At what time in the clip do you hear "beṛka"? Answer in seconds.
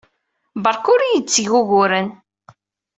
0.63-0.87